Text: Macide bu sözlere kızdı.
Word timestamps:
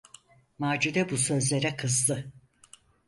Macide 0.59 1.09
bu 1.09 1.17
sözlere 1.17 1.75
kızdı. 1.75 2.31